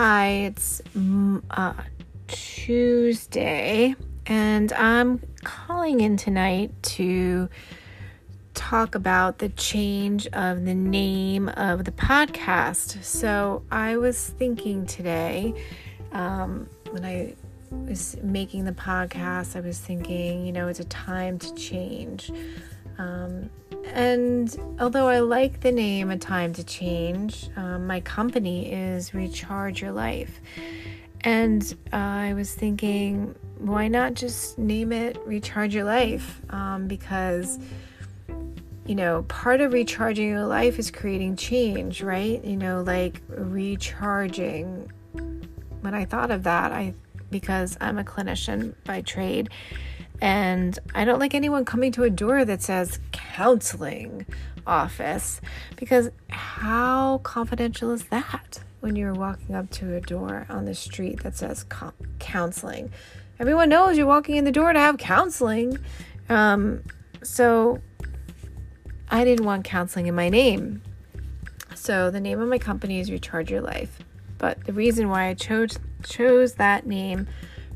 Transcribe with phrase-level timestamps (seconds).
[0.00, 1.72] Hi, it's mm, uh,
[2.28, 3.96] Tuesday,
[4.26, 7.48] and I'm calling in tonight to
[8.54, 13.02] talk about the change of the name of the podcast.
[13.02, 15.52] So, I was thinking today
[16.12, 17.34] um, when I
[17.72, 22.30] was making the podcast, I was thinking, you know, it's a time to change.
[22.98, 23.50] Um,
[23.92, 29.82] and although I like the name A Time to Change, um, my company is Recharge
[29.82, 30.40] Your Life.
[31.22, 31.62] And
[31.92, 36.40] uh, I was thinking, why not just name it Recharge Your Life?
[36.50, 37.58] Um, because,
[38.86, 42.44] you know, part of recharging your life is creating change, right?
[42.44, 44.90] You know, like recharging.
[45.80, 46.94] When I thought of that, I
[47.30, 49.50] because I'm a clinician by trade
[50.20, 54.26] and I don't like anyone coming to a door that says counseling
[54.66, 55.40] office
[55.76, 61.22] because how confidential is that when you're walking up to a door on the street
[61.22, 61.64] that says
[62.18, 62.90] counseling?
[63.38, 65.78] Everyone knows you're walking in the door to have counseling.
[66.28, 66.82] Um,
[67.22, 67.80] so
[69.10, 70.82] I didn't want counseling in my name.
[71.74, 74.00] So the name of my company is Recharge Your Life.
[74.38, 77.26] But the reason why I chose chose that name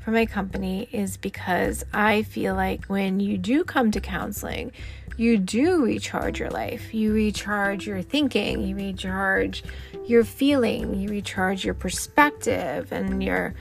[0.00, 4.72] for my company is because I feel like when you do come to counseling,
[5.16, 6.94] you do recharge your life.
[6.94, 9.62] You recharge your thinking, you recharge
[10.06, 13.54] your feeling, you recharge your perspective and your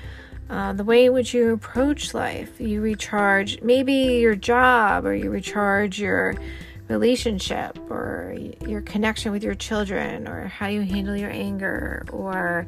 [0.49, 2.59] uh, the way in which you approach life.
[2.59, 6.35] You recharge maybe your job or you recharge your
[6.87, 12.65] relationship or your connection with your children or how you handle your anger or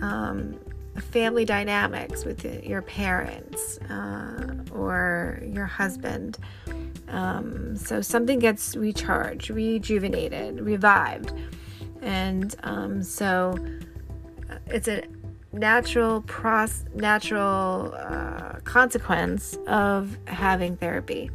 [0.00, 0.58] um,
[1.00, 6.38] family dynamics with your parents uh, or your husband.
[7.08, 11.32] Um, so something gets recharged, rejuvenated, revived.
[12.00, 13.56] And um, so
[14.50, 15.04] uh, it's a
[15.52, 21.30] natural pros- natural uh, consequence of having therapy.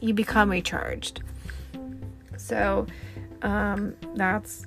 [0.00, 1.22] You become recharged.
[2.36, 2.86] So
[3.42, 4.66] um, that's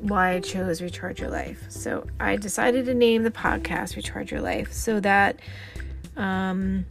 [0.00, 1.66] why I chose Recharge Your Life.
[1.68, 5.40] So I decided to name the podcast Recharge Your Life so that,
[6.16, 6.86] um,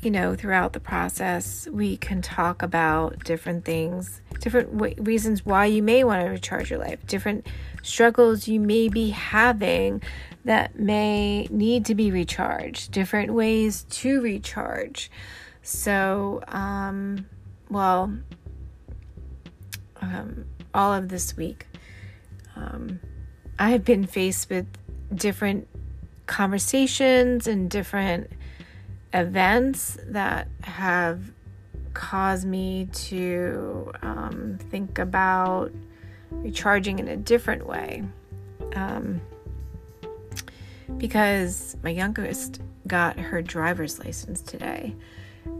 [0.00, 5.66] you know, throughout the process, we can talk about different things, different w- reasons why
[5.66, 7.46] you may want to recharge your life, different
[7.82, 10.00] struggles you may be having
[10.44, 15.10] that may need to be recharged, different ways to recharge.
[15.62, 17.26] So, um,
[17.68, 18.16] well,
[20.00, 21.66] um, all of this week,
[22.56, 23.00] um,
[23.58, 24.66] I have been faced with
[25.14, 25.68] different
[26.26, 28.30] conversations and different
[29.12, 31.32] events that have
[31.94, 35.72] caused me to um, think about
[36.30, 38.04] recharging in a different way.
[38.74, 39.20] Um,
[40.96, 44.94] because my youngest got her driver's license today.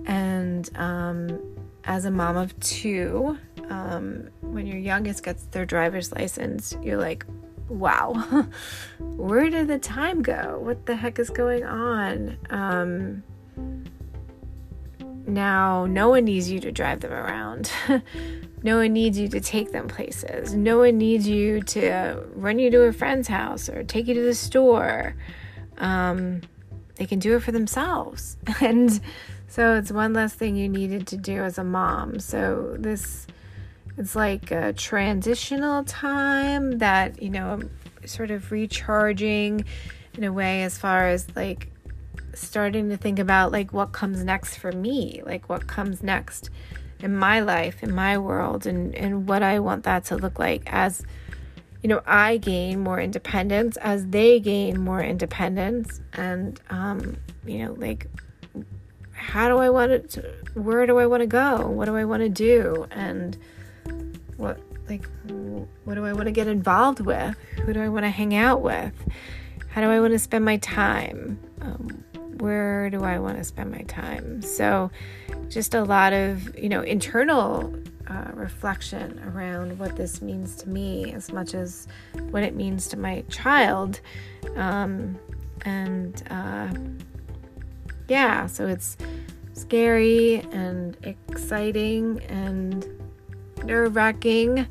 [0.06, 1.40] And um,
[1.84, 3.38] as a mom of two,
[3.70, 7.24] um, when your youngest gets their driver's license, you're like,
[7.68, 8.12] wow,
[8.98, 10.58] where did the time go?
[10.62, 12.36] What the heck is going on?
[12.50, 13.22] Um,
[15.26, 17.70] now, no one needs you to drive them around.
[18.62, 20.54] no one needs you to take them places.
[20.54, 24.22] No one needs you to run you to a friend's house or take you to
[24.22, 25.14] the store.
[25.76, 26.40] Um,
[26.96, 28.38] they can do it for themselves.
[28.60, 29.00] and
[29.48, 32.20] so it's one less thing you needed to do as a mom.
[32.20, 33.26] So this
[33.98, 37.70] it's like a transitional time that, you know, I'm
[38.06, 39.64] sort of recharging
[40.14, 41.70] in a way as far as like
[42.32, 46.50] starting to think about like what comes next for me, like what comes next
[47.00, 50.62] in my life, in my world, and, and what I want that to look like
[50.72, 51.04] as
[51.82, 56.00] you know, I gain more independence as they gain more independence.
[56.12, 57.16] And, um,
[57.46, 58.08] you know, like,
[59.12, 60.22] how do I want to,
[60.54, 61.68] where do I want to go?
[61.68, 62.86] What do I want to do?
[62.90, 63.38] And,
[64.38, 65.06] what like
[65.84, 67.36] what do I want to get involved with?
[67.64, 68.94] Who do I want to hang out with?
[69.68, 71.38] How do I want to spend my time?
[71.60, 72.04] Um,
[72.38, 74.40] where do I want to spend my time?
[74.40, 74.90] So,
[75.48, 77.74] just a lot of you know internal
[78.06, 81.88] uh, reflection around what this means to me, as much as
[82.30, 84.00] what it means to my child,
[84.56, 85.18] um,
[85.64, 86.72] and uh,
[88.08, 88.96] yeah, so it's
[89.52, 92.97] scary and exciting and
[93.64, 94.66] nerve wracking,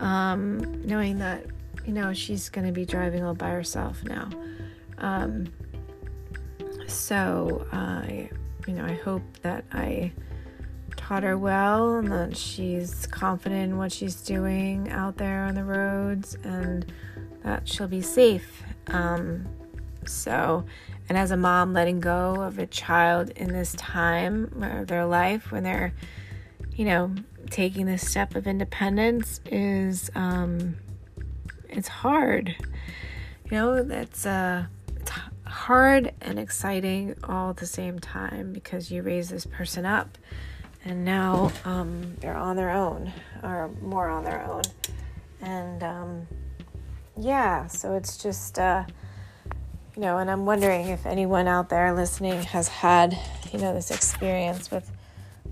[0.00, 1.46] um, knowing that,
[1.86, 4.28] you know, she's going to be driving all by herself now.
[4.98, 5.46] Um,
[6.86, 8.30] so, I,
[8.66, 10.12] you know, I hope that I
[10.96, 15.64] taught her well and that she's confident in what she's doing out there on the
[15.64, 16.92] roads and
[17.42, 18.62] that she'll be safe.
[18.88, 19.46] Um,
[20.06, 20.64] so,
[21.08, 25.50] and as a mom, letting go of a child in this time of their life
[25.50, 25.92] when they're,
[26.76, 27.14] you know,
[27.50, 30.76] taking this step of independence is, um,
[31.68, 32.54] it's hard.
[33.50, 34.66] You know, that's uh,
[34.96, 35.10] it's
[35.44, 40.16] hard and exciting all at the same time because you raise this person up
[40.84, 44.62] and now um, they're on their own or more on their own.
[45.40, 46.26] And um,
[47.18, 48.84] yeah, so it's just, uh,
[49.94, 53.18] you know, and I'm wondering if anyone out there listening has had,
[53.52, 54.90] you know, this experience with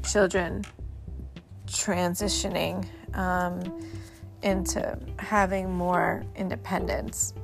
[0.03, 0.65] children
[1.71, 3.63] transitioning um,
[4.43, 7.35] into having more independence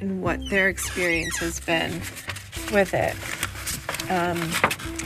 [0.00, 1.92] and what their experience has been
[2.72, 3.14] with it.
[4.10, 4.38] Um,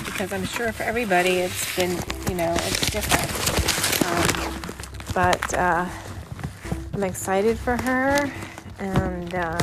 [0.04, 1.90] because I'm sure for everybody it's been,
[2.28, 3.30] you know, it's different.
[4.06, 4.62] Um,
[5.12, 5.88] but uh,
[6.92, 8.30] I'm excited for her
[8.78, 9.58] and uh,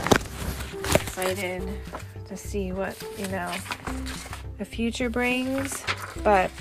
[0.96, 1.64] excited
[2.28, 3.54] to see what, you know,
[4.58, 5.84] the future brings.
[6.24, 6.52] But,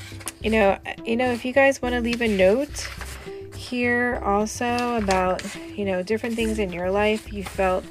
[0.42, 2.88] you know, you know, if you guys want to leave a note
[3.54, 5.42] here also about,
[5.76, 7.84] you know, different things in your life you felt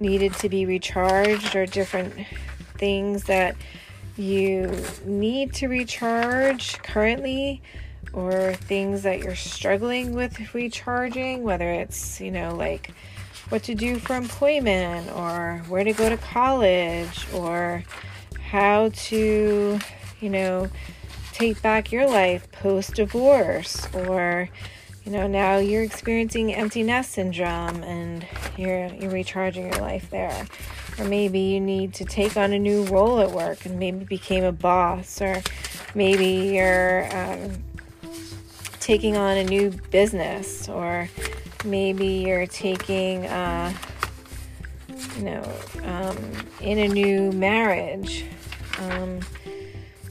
[0.00, 2.14] needed to be recharged or different
[2.78, 3.56] things that
[4.16, 4.70] you
[5.04, 7.60] need to recharge currently
[8.12, 12.92] or things that you're struggling with recharging, whether it's, you know, like
[13.48, 17.82] what to do for employment or where to go to college or
[18.40, 19.78] how to,
[20.20, 20.68] you know,
[21.34, 24.48] take back your life post divorce or
[25.04, 28.24] you know now you're experiencing empty nest syndrome and
[28.56, 30.46] you're you're recharging your life there.
[30.96, 34.44] Or maybe you need to take on a new role at work and maybe became
[34.44, 35.42] a boss or
[35.92, 37.50] maybe you're um,
[38.78, 41.08] taking on a new business or
[41.64, 43.72] maybe you're taking uh,
[45.16, 45.52] you know
[45.82, 46.16] um,
[46.60, 48.24] in a new marriage.
[48.78, 49.20] Um,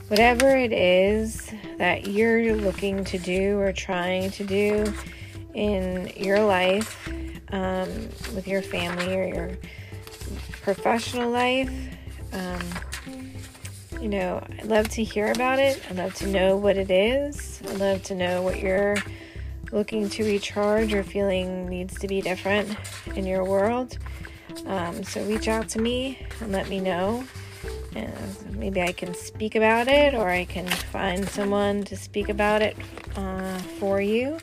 [0.07, 4.93] whatever it is that you're looking to do or trying to do
[5.53, 7.09] in your life
[7.51, 7.89] um,
[8.35, 9.57] with your family or your
[10.61, 11.71] professional life.
[12.33, 12.61] Um,
[14.01, 15.81] you know, I'd love to hear about it.
[15.89, 17.61] I'd love to know what it is.
[17.69, 18.97] I'd love to know what you're
[19.71, 22.75] looking to recharge or feeling needs to be different
[23.15, 23.97] in your world.
[24.65, 27.23] Um, so reach out to me and let me know
[27.95, 32.61] and maybe I can speak about it or I can find someone to speak about
[32.61, 32.75] it
[33.15, 34.37] uh, for you.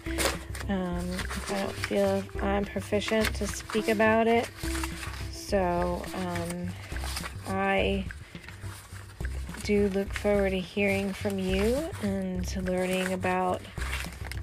[0.69, 4.49] Um, if I don't feel I'm proficient to speak about it.
[5.33, 6.69] So um,
[7.49, 8.05] I
[9.65, 13.61] do look forward to hearing from you and to learning about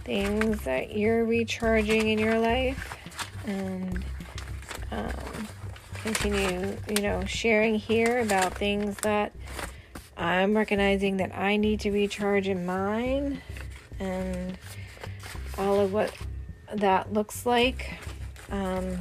[0.03, 2.97] things that you're recharging in your life
[3.45, 4.05] and
[4.91, 5.36] um,
[6.13, 9.33] continue, you know, sharing here about things that
[10.15, 13.41] I'm recognizing that I need to recharge in mine
[13.99, 14.57] and
[15.57, 16.13] all of what
[16.73, 17.93] that looks like.
[18.49, 18.99] Um,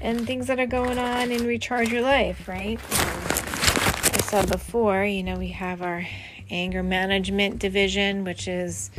[0.00, 2.78] and things that are going on in Recharge Your Life, right?
[2.90, 6.06] I said before, you know, we have our
[6.48, 8.90] anger management division, which is